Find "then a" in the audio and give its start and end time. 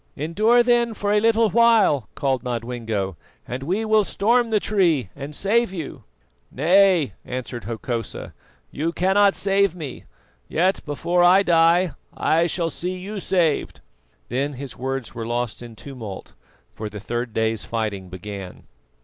0.63-1.19